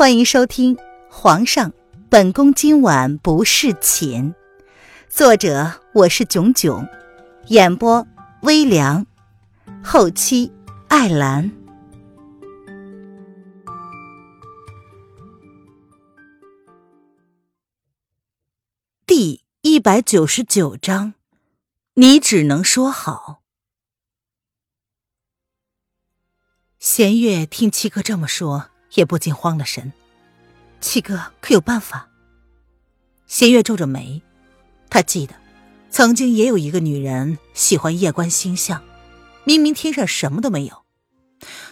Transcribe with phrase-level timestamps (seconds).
[0.00, 0.76] 欢迎收听
[1.10, 1.74] 《皇上，
[2.08, 4.32] 本宫今晚不侍寝》，
[5.10, 6.88] 作者我是囧囧，
[7.48, 8.06] 演播
[8.40, 9.06] 微凉，
[9.84, 10.50] 后期
[10.88, 11.52] 艾兰。
[19.04, 21.12] 第一百九十九章，
[21.92, 23.42] 你只能说好。
[26.78, 28.69] 弦月听七哥这么说。
[28.94, 29.92] 也不禁慌了神，
[30.80, 32.08] 七哥可有办法？
[33.26, 34.22] 弦月皱着眉，
[34.88, 35.34] 他记得
[35.90, 38.82] 曾经也有一个女人喜欢夜观星象，
[39.44, 40.84] 明明天上什么都没有，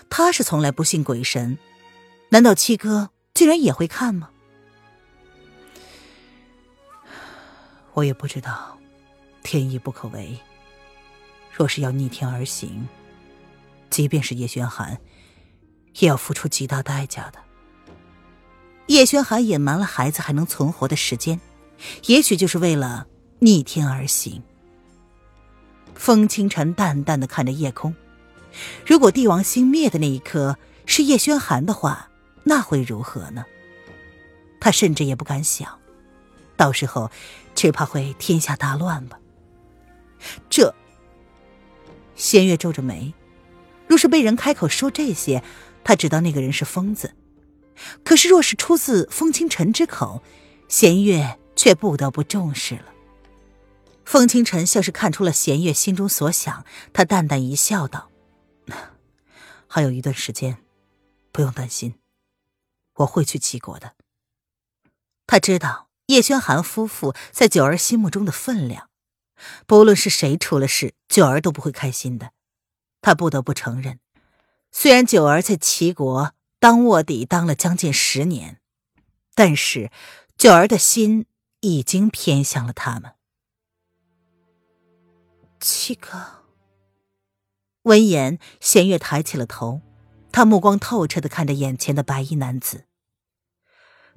[0.09, 1.59] 他是从来不信鬼神，
[2.29, 4.31] 难道七哥居然也会看吗？
[7.95, 8.79] 我也不知道，
[9.43, 10.39] 天意不可违，
[11.53, 12.87] 若是要逆天而行，
[13.91, 14.97] 即便是叶玄寒。
[15.99, 17.39] 也要付出极大代价的。
[18.87, 21.41] 叶轩寒隐瞒了孩子还能存活的时间，
[22.07, 23.07] 也许就是为了
[23.41, 24.43] 逆天而行。
[25.95, 27.95] 风清晨淡淡的看着夜空，
[28.87, 32.09] 如果帝王星灭的那一刻是叶轩寒的话，
[32.45, 33.45] 那会如何呢？
[34.61, 35.79] 他甚至也不敢想，
[36.57, 37.11] 到时候
[37.55, 39.19] 只怕会天下大乱吧。
[40.49, 40.75] 这，
[42.15, 43.13] 仙月皱着眉，
[43.87, 45.43] 若是被人开口说这些。
[45.89, 47.15] 他知道那个人是疯子，
[48.05, 50.23] 可是若是出自风清晨之口，
[50.69, 52.93] 弦月却不得不重视了。
[54.05, 58.11] 风清晨像是看出了弦月心中所想，他淡淡一笑，道
[59.67, 60.59] ：“还有一段时间，
[61.33, 61.95] 不用担心，
[62.97, 63.95] 我会去齐国的。”
[65.27, 68.91] 他知道叶轩寒夫妇在九儿心目中的分量，
[69.67, 72.33] 不论是谁出了事，九儿都不会开心的。
[73.01, 74.01] 他不得不承认。
[74.81, 78.61] 虽然九儿在齐国当卧底当了将近十年，
[79.35, 79.91] 但是
[80.37, 81.27] 九儿的心
[81.59, 83.15] 已经偏向了他们。
[85.59, 86.45] 七哥。
[87.83, 89.81] 闻言，弦月抬起了头，
[90.31, 92.85] 他目光透彻的看着眼前的白衣男子。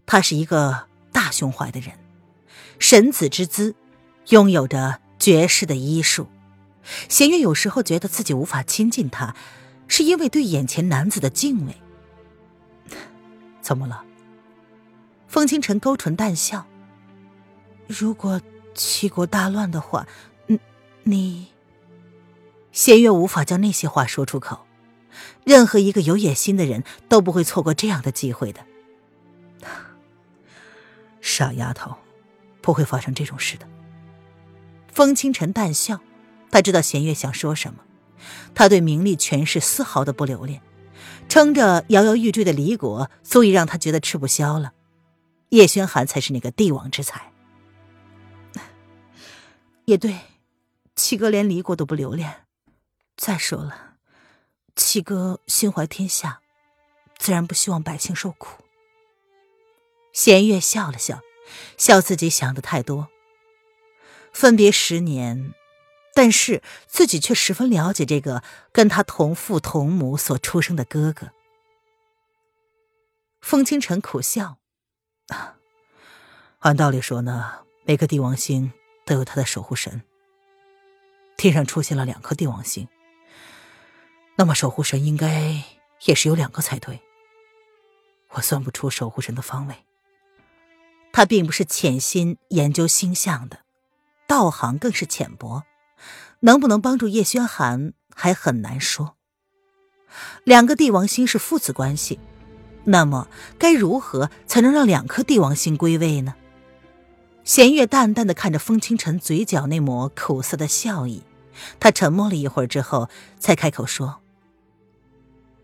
[0.06, 1.98] 他是一个大胸怀的人，
[2.78, 3.74] 神子之姿，
[4.28, 6.28] 拥有着绝世的医术。
[7.10, 9.36] 弦月有时候觉得自己无法亲近他。
[9.92, 11.76] 是因为对眼前男子的敬畏。
[13.60, 14.06] 怎么了？
[15.28, 16.66] 风清晨勾唇淡笑。
[17.88, 18.42] 如果
[18.74, 20.08] 齐国大乱的话，
[20.48, 20.58] 嗯，
[21.04, 21.48] 你……
[22.72, 24.66] 弦月无法将那些话说出口。
[25.44, 28.66] 任何一个有野心的人都不会错过这样的机会的。
[31.20, 31.98] 傻丫头，
[32.62, 33.68] 不会发生这种事的。
[34.88, 36.00] 风清晨淡笑，
[36.50, 37.84] 他知道弦月想说什么。
[38.54, 40.62] 他对名利权势丝毫的不留恋，
[41.30, 44.74] 撑着摇摇欲坠的离国，足以让他觉得吃不消了。
[45.50, 47.32] 叶轩寒才是那个帝王之才。
[49.86, 50.18] 也对，
[50.96, 52.46] 七哥连离国都不留恋。
[53.18, 53.96] 再说了，
[54.76, 56.40] 七哥心怀天下，
[57.18, 58.64] 自然不希望百姓受苦。
[60.14, 61.22] 弦月笑了笑，
[61.78, 63.10] 笑自己想的太多。
[64.32, 65.54] 分别十年。
[66.14, 71.32] 但是自己却十分了解这个跟他同父同母所出生的哥哥。
[73.40, 74.58] 风清晨苦笑
[76.60, 78.72] ：“按道理说呢，每个帝王星
[79.06, 80.04] 都有他的守护神。
[81.38, 82.88] 天上出现了两颗帝王星，
[84.36, 85.64] 那么守护神应该
[86.06, 87.02] 也是有两个才对。
[88.32, 89.76] 我算不出守护神的方位。
[91.14, 93.62] 他并不是潜心研究星象的，
[94.28, 95.64] 道行更是浅薄。”
[96.42, 99.18] 能不能帮助叶轩寒还很难说。
[100.44, 102.20] 两个帝王星是父子关系，
[102.86, 106.36] 那么该如何才能让两颗帝王星归位呢？
[107.44, 111.24] 弦月淡淡的看着风清晨嘴角那抹苦涩的笑意，
[111.80, 113.10] 他沉默了一会儿之后，
[113.40, 114.22] 才开口说：“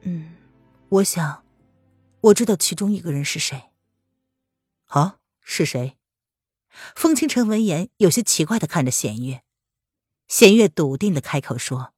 [0.02, 0.36] 嗯，
[0.90, 1.44] 我想，
[2.22, 3.66] 我知道其中一个人是谁。
[4.88, 5.98] ”“啊，是谁？”
[6.96, 9.42] 风清晨闻言有些奇怪的看着弦月。
[10.28, 11.94] 弦月笃定的开口说：“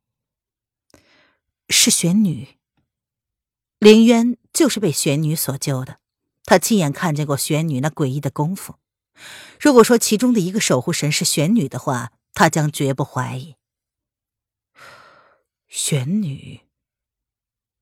[1.68, 2.60] 是玄女。
[3.80, 6.00] 凌渊就是被玄女所救的，
[6.44, 8.76] 他亲眼看见过玄女那诡异的功夫。
[9.60, 13.56] 如果说其中的一个守护神是玄女的话，他将绝不怀疑。
[15.68, 16.62] 玄女，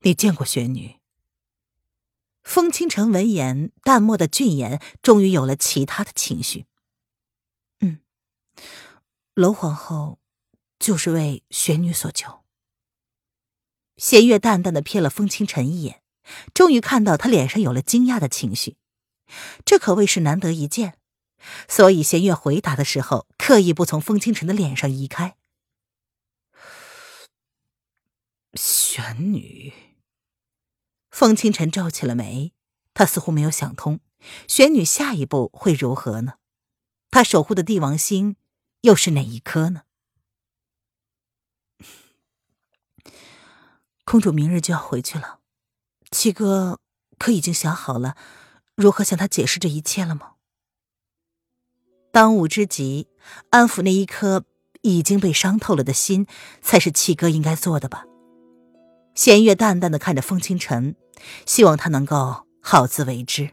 [0.00, 0.96] 你见过玄女？”
[2.42, 6.64] 风清城闻言，淡漠的俊颜终于有了其他的情绪。
[7.80, 8.00] 嗯，
[9.34, 10.18] 楼皇后。
[10.78, 12.44] 就是为玄女所求。
[13.96, 16.02] 弦月淡淡的瞥了风清晨一眼，
[16.54, 18.76] 终于看到他脸上有了惊讶的情绪，
[19.64, 20.98] 这可谓是难得一见。
[21.68, 25.36] 所以弦月回答的时候，刻意不从风清晨的脸上移开。
[28.54, 29.72] 玄女，
[31.10, 32.52] 风清晨皱起了眉，
[32.94, 34.00] 他似乎没有想通，
[34.46, 36.34] 玄女下一步会如何呢？
[37.10, 38.36] 他守护的帝王星
[38.82, 39.82] 又是哪一颗呢？
[44.10, 45.40] 公主明日就要回去了，
[46.10, 46.80] 七哥
[47.18, 48.16] 可已经想好了
[48.74, 50.36] 如何向她解释这一切了吗？
[52.10, 53.06] 当务之急，
[53.50, 54.46] 安抚那一颗
[54.80, 56.26] 已经被伤透了的心，
[56.62, 58.06] 才是七哥应该做的吧。
[59.14, 60.96] 弦月淡淡的看着风清晨，
[61.44, 63.50] 希望他能够好自为之。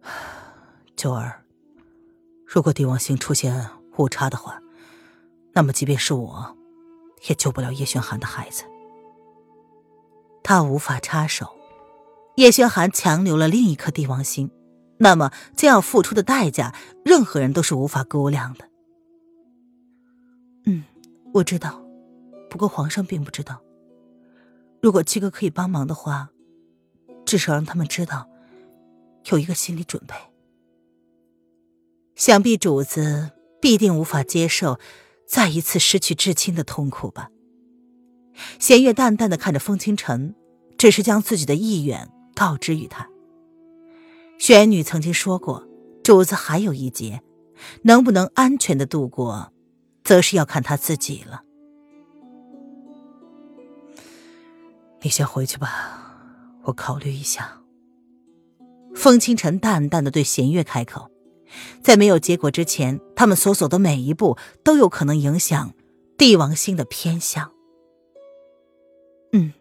[0.96, 1.44] 九儿，
[2.46, 3.68] 如果帝王星出现
[3.98, 4.58] 误差的话，
[5.52, 6.56] 那么即便是我，
[7.28, 8.64] 也救不了叶轩寒的孩子。
[10.42, 11.48] 他无法插手，
[12.36, 14.50] 叶轩寒强留了另一颗帝王星，
[14.98, 16.74] 那么将要付出的代价，
[17.04, 18.68] 任何人都是无法估量的。
[20.64, 20.84] 嗯，
[21.34, 21.80] 我知道，
[22.50, 23.60] 不过皇上并不知道。
[24.80, 26.30] 如果七哥可以帮忙的话，
[27.24, 28.28] 至少让他们知道，
[29.30, 30.14] 有一个心理准备。
[32.16, 33.30] 想必主子
[33.60, 34.78] 必定无法接受
[35.32, 37.30] 再一次失去至亲的痛苦吧。
[38.58, 40.34] 弦月淡淡的看着风清晨，
[40.76, 43.08] 只是将自己的意愿告知于他。
[44.38, 45.66] 玄女曾经说过，
[46.04, 47.22] 主子还有一劫，
[47.84, 49.54] 能不能安全的度过，
[50.04, 51.40] 则是要看他自己了。
[55.00, 56.14] 你先回去吧，
[56.64, 57.58] 我考虑一下。
[58.94, 61.10] 风清晨淡淡的对弦月开口。
[61.82, 65.74] 在没有结果之前，他们所走的每一步都有可能影响
[66.18, 67.52] 帝王星的偏向。
[69.32, 69.52] 嗯，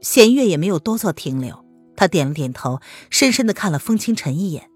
[0.00, 1.62] 弦月也没有多做停留，
[1.94, 2.80] 他点了点头，
[3.10, 4.70] 深深的看了风清晨一眼，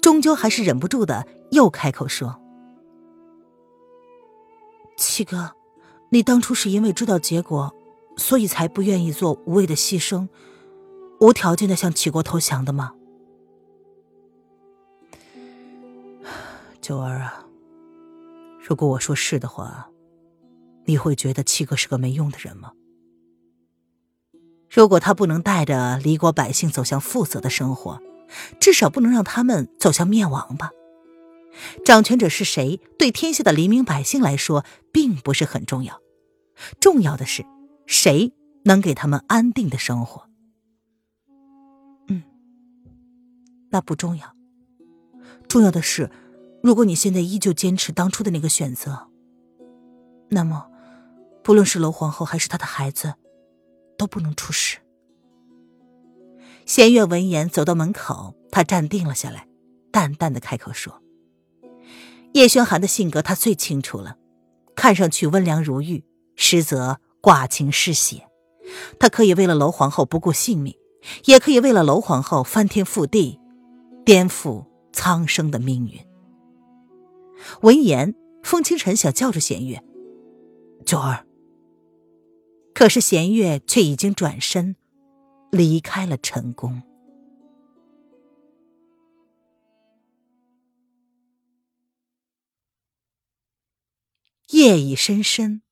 [0.00, 2.40] 终究还是忍不住的又开口说
[4.96, 5.52] ：“七哥，
[6.08, 7.74] 你当初是因为知道结果，
[8.16, 10.28] 所以才不愿意做无谓的牺牲，
[11.20, 12.94] 无条件的向齐国投降的吗？”
[16.86, 17.44] 九儿啊，
[18.64, 19.90] 如果我说是的话，
[20.84, 22.70] 你会觉得七哥是个没用的人吗？
[24.70, 28.00] 如果他不能带着离国百姓走向富足的生活，
[28.60, 30.70] 至少不能让他们走向灭亡吧？
[31.84, 36.00] 掌权者是谁，对天下的黎民百姓来说并不是很重要，
[36.78, 37.44] 重要的是
[37.88, 38.32] 谁
[38.62, 40.28] 能给他们安定的生活。
[42.06, 42.22] 嗯，
[43.70, 44.36] 那不重要，
[45.48, 46.08] 重要的是。
[46.66, 49.06] 如果你现在依旧坚持当初的那个选择，
[50.30, 50.68] 那么，
[51.44, 53.14] 不论是楼皇后还是她的孩子，
[53.96, 54.78] 都不能出事。
[56.64, 59.46] 弦月闻言走到门口，他站定了下来，
[59.92, 61.00] 淡淡的开口说
[62.34, 64.16] ：“叶轩寒的性格他最清楚了，
[64.74, 66.02] 看上去温良如玉，
[66.34, 68.26] 实则寡情嗜血。
[68.98, 70.74] 他可以为了楼皇后不顾性命，
[71.26, 73.38] 也可以为了楼皇后翻天覆地，
[74.04, 76.04] 颠覆苍生的命运。”
[77.62, 79.82] 闻言，风清晨想叫住弦月，
[80.84, 81.26] 九儿。
[82.74, 84.76] 可是弦月却已经转身
[85.50, 86.82] 离开了陈宫。
[94.50, 95.62] 夜已深深，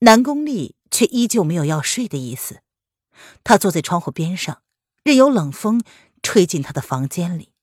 [0.00, 2.60] 南宫丽却依旧没有要睡的意思。
[3.42, 4.62] 她坐在窗户边上，
[5.02, 5.82] 任由冷风
[6.22, 7.53] 吹进她的房间里。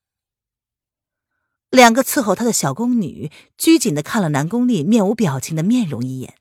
[1.72, 6.36] 两个伺候他的小宫女拘谨的看了南宫丽面无表情的面容一眼，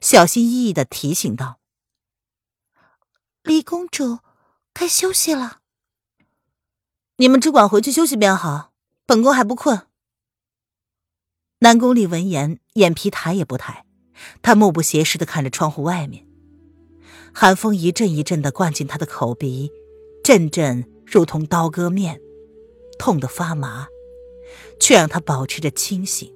[0.00, 1.60] 小心翼翼的提醒道
[3.44, 4.20] ：“李公主，
[4.72, 5.60] 该休息了。
[7.18, 8.72] 你们只管回去休息便好，
[9.04, 9.86] 本宫还不困。”
[11.60, 13.84] 南宫丽闻言，眼皮抬也不抬，
[14.40, 16.26] 她目不斜视的看着窗户外面，
[17.34, 19.70] 寒风一阵一阵的灌进她的口鼻，
[20.24, 22.18] 阵阵如同刀割面，
[22.98, 23.88] 痛得发麻。
[24.78, 26.30] 却让他保持着清醒。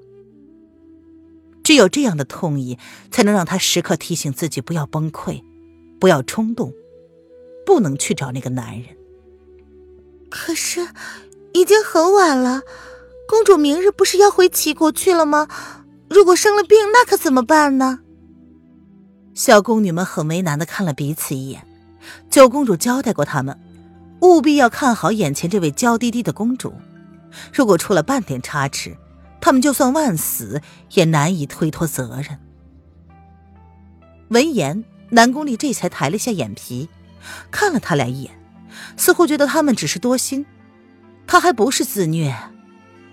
[1.63, 2.79] 只有这样的痛意，
[3.11, 5.43] 才能让他时刻提醒自己不要崩溃，
[6.01, 6.73] 不要冲动，
[7.67, 8.97] 不能去找那个男人。
[10.31, 10.89] 可是，
[11.53, 12.63] 已经很晚了，
[13.29, 15.49] 公主明日不是要回齐国去了吗？
[16.09, 18.01] 如果生了病，那可怎么办呢？
[19.35, 21.67] 小宫女们很为难的看了彼此一眼。
[22.31, 23.59] 九公主交代过他们，
[24.23, 26.73] 务必要看好眼前这位娇滴滴的公主。
[27.53, 28.97] 如果出了半点差池，
[29.41, 30.61] 他们就算万死
[30.93, 32.39] 也难以推脱责任。
[34.29, 36.89] 闻言，南宫丽这才抬了下眼皮，
[37.51, 38.39] 看了他俩一眼，
[38.97, 40.45] 似乎觉得他们只是多心。
[41.27, 42.35] 他还不是自虐，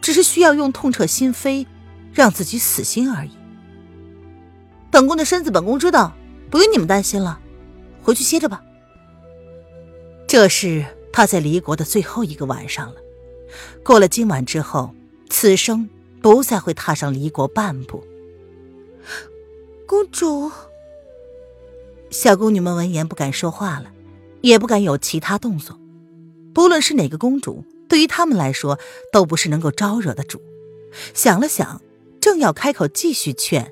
[0.01, 1.67] 只是需要用痛彻心扉，
[2.13, 3.31] 让自己死心而已。
[4.89, 6.13] 本宫的身子，本宫知道，
[6.49, 7.39] 不用你们担心了，
[8.01, 8.61] 回去歇着吧。
[10.27, 12.95] 这是他在离国的最后一个晚上了。
[13.83, 14.93] 过了今晚之后，
[15.29, 15.89] 此生
[16.21, 18.03] 不再会踏上离国半步。
[19.87, 20.51] 公主。
[22.09, 23.91] 小宫女们闻言不敢说话了，
[24.41, 25.79] 也不敢有其他动作。
[26.53, 28.79] 不论是哪个公主，对于他们来说
[29.11, 30.41] 都不是能够招惹的主。
[31.13, 31.81] 想了想，
[32.21, 33.69] 正要开口继续劝，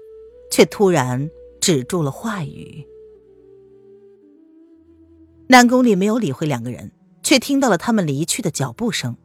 [0.52, 1.30] 却突然
[1.62, 2.86] 止住了话语。
[5.48, 9.16] 南宫里没有理会两个人，却听到了他们离去的脚步声。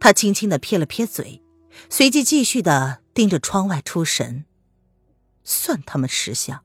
[0.00, 1.42] 他轻轻的撇了撇嘴，
[1.88, 4.44] 随即继续的盯着窗外出神。
[5.44, 6.64] 算他们识相。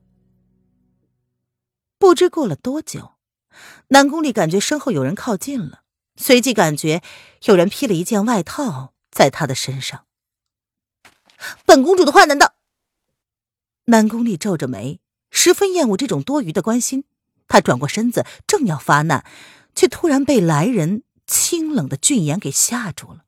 [1.98, 3.14] 不知过了多久，
[3.88, 5.82] 南宫里感觉身后有人靠近了，
[6.16, 7.02] 随即感觉
[7.44, 10.04] 有人披了一件外套在他的身上。
[11.66, 12.54] 本公主的话难道？
[13.86, 15.00] 南宫里皱着眉，
[15.30, 17.04] 十分厌恶这种多余的关心。
[17.48, 19.24] 他转过身子，正要发难，
[19.74, 23.24] 却突然被来人清冷的俊颜给吓住了。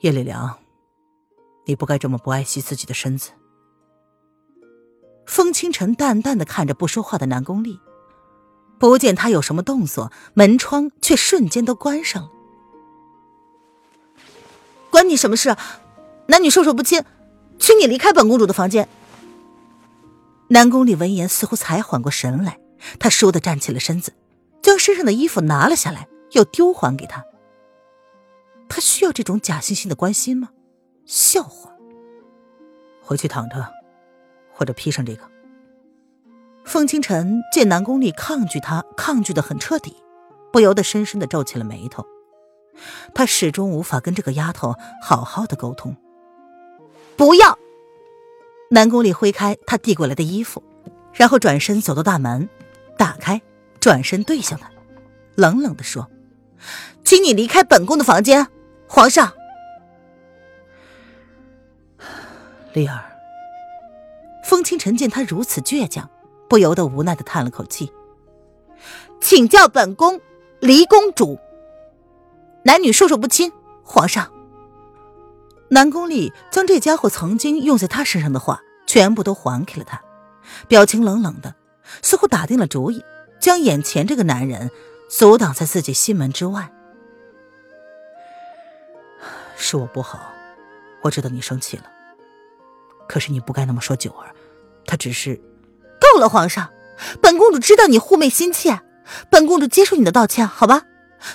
[0.00, 0.58] 叶丽良，
[1.64, 3.30] 你不该这么不爱惜自己的身子。
[5.24, 7.80] 风清晨淡淡的看着不说话的南宫丽，
[8.78, 12.30] 不见他有什么动作，门窗却瞬间都关上了。
[14.90, 15.56] 关你什么事？
[16.26, 17.02] 男女授受不亲，
[17.58, 18.88] 请你离开本公主的房间。
[20.48, 22.60] 南宫丽闻言似乎才缓过神来，
[22.98, 24.12] 他倏地站起了身子，
[24.74, 27.24] 将身上的衣服拿了下来，又丢还给他。
[28.68, 30.48] 他需要这种假惺惺的关心吗？
[31.06, 31.70] 笑话！
[33.00, 33.72] 回去躺着。
[34.52, 35.30] 或者披上这个。
[36.64, 39.94] 风清晨见南宫丽抗拒他，抗拒的很彻底，
[40.52, 42.04] 不由得深深的皱起了眉头。
[43.14, 45.96] 他始终无法跟这个丫头好好的沟通。
[47.16, 47.56] 不要！
[48.72, 50.64] 南宫丽挥开他递过来的衣服，
[51.12, 52.48] 然后转身走到大门，
[52.98, 53.40] 打开，
[53.84, 54.70] 转身对向他，
[55.34, 56.10] 冷冷的说
[57.04, 58.46] ：“请你离开本宫的房间，
[58.88, 59.34] 皇上。”
[62.72, 63.04] 丽儿。
[64.42, 66.08] 风清晨见他如此倔强，
[66.48, 67.92] 不由得无奈的叹了口气，
[69.20, 70.18] 请叫本宫
[70.60, 71.38] 离公主。
[72.62, 74.32] 男女授受不亲，皇上。
[75.68, 80.00] 南宫丽将这家伙曾经用在他身上的话全部都还给了他，
[80.68, 81.54] 表情冷冷的，
[82.00, 83.04] 似乎打定了主意，
[83.44, 84.70] 将眼前这个男人
[85.06, 86.72] 阻挡在自己心门之外。
[89.54, 90.32] 是我不好，
[91.02, 91.84] 我知道你生气了。
[93.06, 94.34] 可是你不该那么说九儿，
[94.86, 95.38] 她只是……
[96.00, 96.70] 够了，皇上，
[97.20, 98.80] 本公主知道你护妹心切，
[99.28, 100.84] 本公主接受你的道歉，好吧？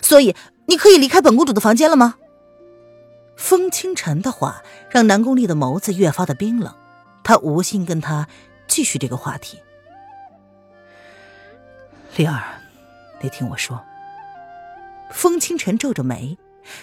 [0.01, 0.35] 所以
[0.65, 2.15] 你可以离开本公主的房间了吗？
[3.37, 6.73] 风清晨的话让南宫丽的眸子越发的冰冷，
[7.23, 8.27] 他无心跟他
[8.67, 9.59] 继续这个话题。
[12.15, 12.61] 丽儿，
[13.21, 13.83] 你听我说。
[15.11, 16.37] 风清晨皱着眉，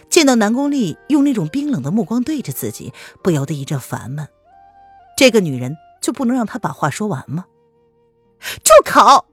[0.09, 2.93] 见到南宫丽用那种冰冷的目光对着自己，
[3.23, 4.27] 不由得一阵烦闷。
[5.17, 7.47] 这个女人就不能让她把话说完吗？
[8.65, 9.27] 住口！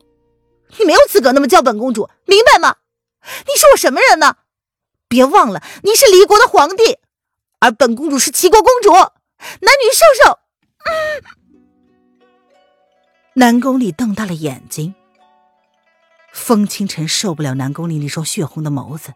[0.77, 2.77] 你没有资格那么叫本公主，明白吗？
[3.45, 4.38] 你是我什么人呢？
[5.07, 7.00] 别忘了，你是离国的皇帝，
[7.59, 9.12] 而本公主是齐国公主，男
[9.62, 10.39] 女授受。
[13.35, 14.93] 南宫丽瞪大了眼睛。
[16.33, 19.13] 风清晨受不了南宫丽那双血红的眸子，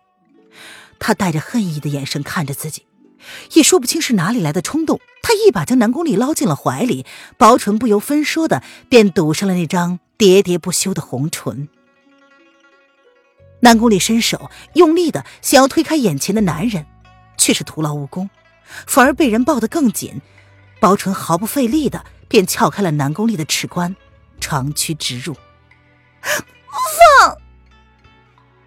[1.00, 2.86] 他带着恨意的眼神看着自己。
[3.54, 7.06] 也说不清是哪里来的冲动，他一把将南宫丽捞进了怀里，
[7.36, 11.68] 薄唇不由分说的便堵上了那张喋喋不休的红唇。
[13.62, 16.86] 南宫丽伸手用力的想要推开眼前的男人，
[17.38, 18.30] 却是徒劳无功，
[18.86, 20.22] 反而被人抱得更紧，
[20.80, 23.96] 薄唇毫不费力的便撬开了南宫丽的齿关，
[24.40, 25.36] 长驱直入。
[27.20, 27.38] 放！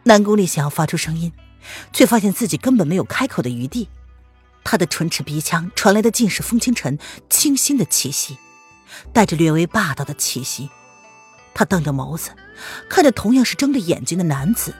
[0.04, 1.32] 南宫丽想要发出声音，
[1.92, 3.88] 却发现自己根本没有开口的余地。
[4.64, 6.98] 他的唇齿鼻腔传来的尽是风清晨
[7.28, 8.38] 清新的气息，
[9.12, 10.70] 带着略微霸道的气息。
[11.54, 12.30] 他瞪着眸子，
[12.88, 14.74] 看着同样是睁着眼睛的男子。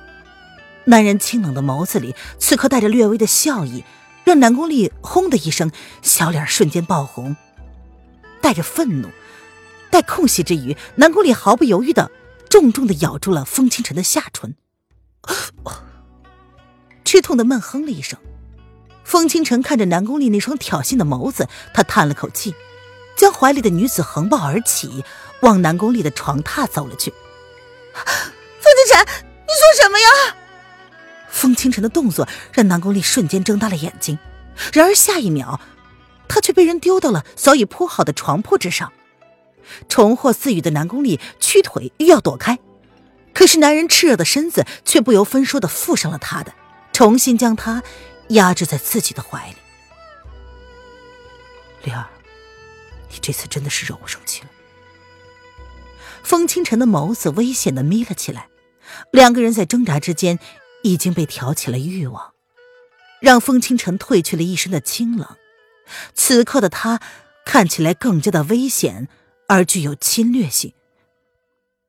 [0.85, 3.85] 男人清冷的眸子里，此刻带着略微的笑意，
[4.25, 5.71] 让南宫丽轰的一声，
[6.03, 7.37] 小脸瞬间爆红，
[8.41, 9.09] 带着愤怒，
[9.91, 12.11] 待空隙之余，南宫丽毫不犹豫的
[12.51, 14.57] 重重的咬住了风清晨的下唇，
[17.05, 18.19] 吃痛的闷哼了一声。
[19.05, 22.53] 风清晨看着南宫丽那双挑衅的眸子，他叹了口气，
[23.17, 25.05] 将怀里的女子横抱而起，
[25.43, 27.13] 往南宫丽的床榻走了去。
[27.95, 30.37] 风清晨，你说什么呀？
[31.29, 34.19] 风清晨的动作让南宫丽瞬间睁大了眼睛，
[34.73, 35.61] 然而下一秒，
[36.27, 38.93] 他却被人丢到了早已铺好的床铺之上。
[39.89, 42.59] 重获自愈的南宫丽屈腿欲要躲开，
[43.33, 46.53] 可是男人炽热的身子却不由分说的附上了他的，
[46.93, 47.83] 重新将他
[48.29, 49.57] 压制在自己的怀里。
[51.85, 52.07] 丽儿，
[53.11, 54.49] 你这次真的是惹我生气了。
[56.23, 58.49] 风清晨的眸子危险的眯了起来，
[59.11, 60.39] 两个人在挣扎之间
[60.83, 62.35] 已经被挑起了欲望，
[63.21, 65.27] 让风清晨褪去了一身的清冷。
[66.15, 67.01] 此刻的他
[67.47, 69.09] 看起来更加的危险
[69.51, 70.73] 而具有侵略性。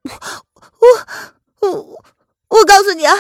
[0.02, 0.10] 我
[1.60, 2.06] 我我
[2.48, 3.14] 我告诉你啊，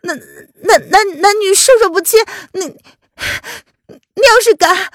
[0.00, 0.18] 男
[0.62, 4.90] 男男男女授受不亲，你你要是敢……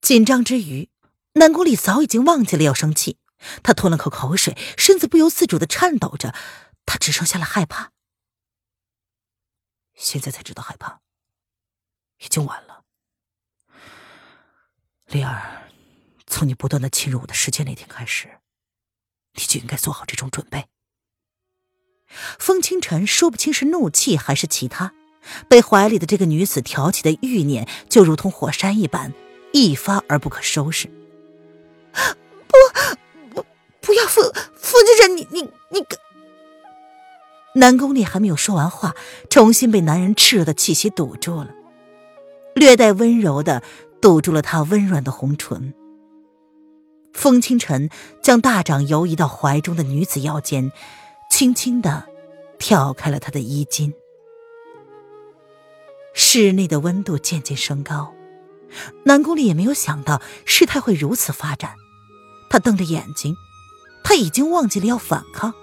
[0.00, 0.88] 紧张之余，
[1.32, 3.18] 南宫里早已经忘记了要生气。
[3.64, 6.32] 他吞了口口水，身子不由自主的颤抖着，
[6.86, 7.90] 他只剩下了害怕。
[9.96, 11.00] 现在才知道害怕，
[12.18, 12.84] 已经晚了。
[15.06, 15.69] 丽儿，
[16.30, 18.28] 从你不断的侵入我的世界那天开始，
[19.34, 20.66] 你就应该做好这种准备。
[22.38, 24.94] 风清晨说不清是怒气还是其他，
[25.48, 29.12] 被怀里的这个女子挑起的欲念就如同火山一般，
[29.52, 30.88] 一发而不可收拾。
[32.46, 32.56] 不。
[33.34, 33.44] 不
[33.80, 34.22] 不要，傅
[34.54, 35.84] 傅先生，你你你！
[37.56, 38.94] 南宫烈还没有说完话，
[39.28, 41.50] 重新被男人炽热的气息堵住了，
[42.54, 43.62] 略带温柔的
[44.00, 45.74] 堵住了他温软的红唇。
[47.12, 47.90] 风清晨
[48.22, 50.72] 将大掌游移到怀中的女子腰间，
[51.30, 52.06] 轻轻的
[52.58, 53.92] 挑开了她的衣襟。
[56.14, 58.14] 室内的温度渐渐升高，
[59.04, 61.74] 南宫烈也没有想到事态会如此发展，
[62.48, 63.36] 他瞪着眼睛。
[64.02, 65.54] 他已经忘记了要反抗，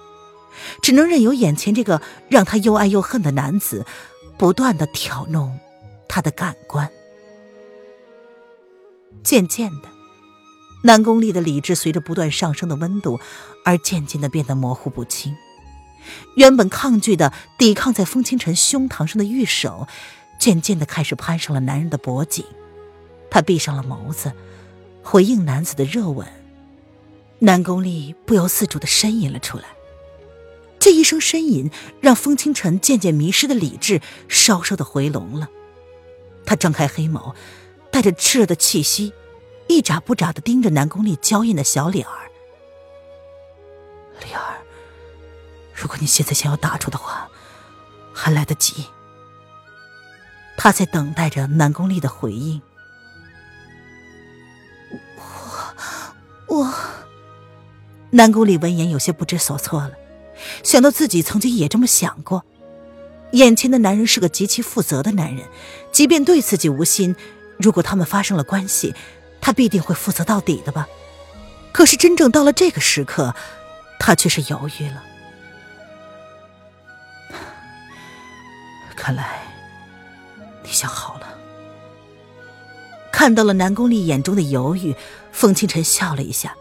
[0.82, 3.86] 只能任由眼前这个让他又爱又恨的男子
[4.38, 5.60] 不断的挑弄
[6.08, 6.90] 他的感官。
[9.24, 9.90] 渐渐的，
[10.88, 13.20] 南宫丽的理智随着不断上升的温度
[13.66, 15.36] 而渐渐的变得模糊不清。
[16.38, 19.86] 原本抗拒的抵抗在风清晨胸膛上的玉手，
[20.40, 22.46] 渐渐的开始攀上了男人的脖颈。
[23.30, 24.32] 他闭上了眸子，
[25.04, 26.26] 回应男子的热吻。
[27.40, 29.66] 南宫丽不由自主的呻吟了出来，
[30.80, 31.70] 这一声呻吟
[32.00, 35.50] 让风清晨渐渐迷失的理智稍稍的回笼了。
[36.46, 37.36] 他张开黑眸，
[37.92, 39.12] 带着炽热的气息，
[39.68, 42.30] 一眨不眨的盯着南宫丽娇艳的小脸儿。
[44.22, 44.58] 丽儿，
[45.74, 47.30] 如果你现在想要打住的话，
[48.14, 48.86] 还来得及。
[50.58, 52.62] 他在等待着南宫丽的回应。
[56.48, 56.74] 我我。
[58.10, 59.92] 南宫里闻言有些不知所措了，
[60.64, 62.44] 想到自己曾经也这么想过，
[63.34, 65.46] 眼前的男人是个极其负责的男人，
[65.92, 67.16] 即便对自己无心，
[67.60, 68.96] 如果他们发生了关系，
[69.42, 70.88] 他必定会负责到底的吧。
[71.72, 73.36] 可是真正到了这个时刻，
[74.00, 75.04] 他却是犹豫了。
[78.96, 79.42] 看来
[80.64, 81.28] 你想好了。
[83.12, 84.96] 看到了南宫丽眼中的犹豫，
[85.32, 86.56] 风清晨笑了一下。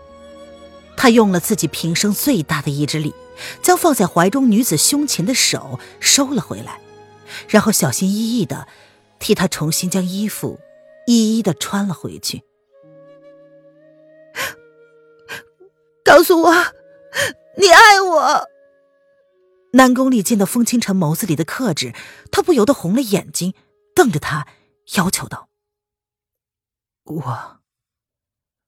[0.97, 3.15] 他用了自己平生最大的意志力，
[3.63, 6.81] 将放在怀中女子胸前的手收了回来，
[7.49, 8.67] 然后小心翼翼的
[9.19, 10.59] 替她重新将衣服
[11.07, 12.43] 一一的穿了回去。
[16.07, 16.53] 告诉我，
[17.59, 18.49] 你爱我。
[19.73, 21.93] 南宫丽见到风清晨眸子里的克制，
[22.31, 23.55] 他不由得红了眼睛，
[23.93, 24.47] 瞪着他，
[24.95, 25.49] 要求道
[27.05, 27.57] ：“我。”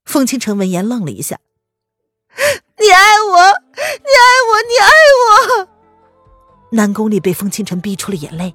[0.05, 1.39] 风清晨闻言愣了一下。
[2.81, 4.91] 你爱我，你爱我，你爱
[5.63, 5.69] 我！
[6.73, 8.55] 南宫里被风清晨逼出了眼泪，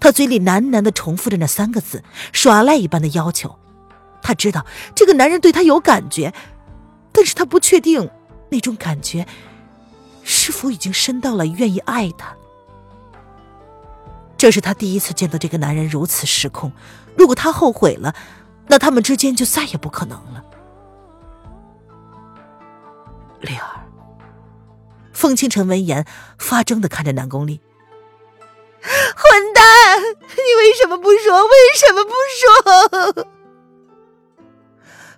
[0.00, 3.58] 他嘴里喃喃的重复着那三个字，耍赖一般的要求。
[4.20, 6.34] 他知道这个男人对他有感觉，
[7.12, 8.10] 但是他不确定
[8.50, 9.26] 那种感觉
[10.22, 12.36] 是否已经深到了愿意爱他。
[14.36, 16.72] 这是他第一次见到这个男人如此失控。
[17.16, 18.14] 如果他后悔了，
[18.66, 20.44] 那他们之间就再也不可能了。
[23.40, 23.86] 丽儿，
[25.12, 26.06] 凤清晨闻言
[26.38, 27.60] 发怔的看着南宫丽。
[28.82, 31.42] 混蛋，你为什么不说？
[31.44, 32.12] 为什么不
[33.22, 33.26] 说？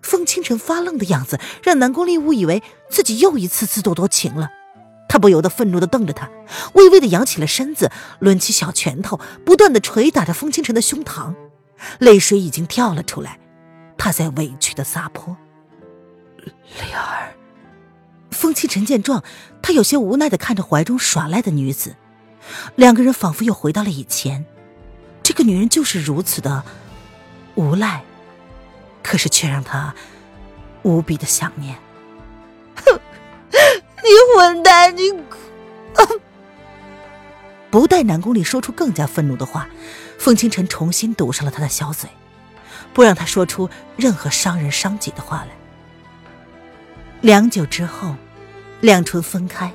[0.06, 4.50] 凤清晨发愣的样子让南宫丽误以为自己又一次自作多情了，
[5.08, 6.30] 他不由得愤怒的瞪着他，
[6.74, 7.90] 微微的扬起了身子，
[8.20, 11.34] 抡起小拳头，不断的捶打着风清晨的胸膛，
[11.98, 13.40] 泪水已经跳了出来，
[13.98, 15.36] 他在委屈的撒泼。
[16.44, 17.34] 丽儿。
[18.30, 19.24] 风清晨见状，
[19.60, 21.96] 他有些无奈的看着怀中耍赖的女子，
[22.76, 24.46] 两个人仿佛又回到了以前。
[25.24, 26.62] 这个女人就是如此的
[27.56, 28.04] 无赖，
[29.06, 29.94] 可是却让他
[30.82, 31.76] 无比的想念。
[32.74, 32.98] 哼，
[34.02, 34.96] 你混蛋！
[34.96, 35.02] 你，
[37.70, 39.68] 不待南宫里说出更加愤怒的话，
[40.18, 42.10] 凤清晨重新堵上了他的小嘴，
[42.92, 45.50] 不让他说出任何伤人伤己的话来。
[47.20, 48.16] 良久之后。
[48.82, 49.72] 两唇分开，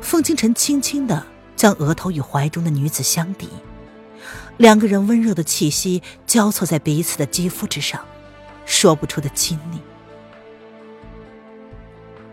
[0.00, 3.48] 凤清晨轻轻的将额头与怀中的女子相抵，
[4.56, 8.06] 两个人温热的气息交错在彼此的肌肤之上，
[8.66, 9.80] 说不出的亲昵。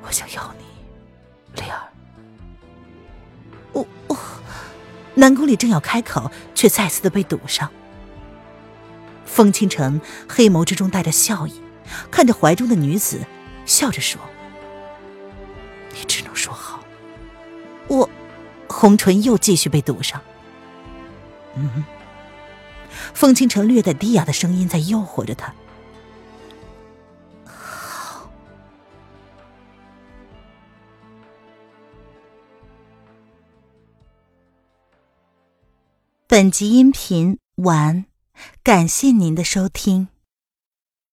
[0.02, 1.80] 我想要你，丽儿。
[3.72, 4.17] 我我，
[5.13, 7.72] 南宫里正要开口，却再次的被堵上。
[9.26, 11.62] 风清晨黑眸之中带着笑意，
[12.12, 13.26] 看着怀中的女子，
[13.65, 14.19] 笑着说。
[15.96, 16.84] 你只能说好。
[17.88, 18.10] 我，
[18.67, 20.22] 红唇又继续被堵上。
[21.56, 21.84] 嗯，
[23.13, 25.54] 风清晨略带低哑的声音在诱惑着他。
[36.34, 38.06] 本集音频完，
[38.63, 40.08] 感谢您的收听。